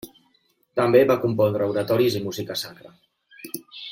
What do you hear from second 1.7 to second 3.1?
oratoris i música sacra.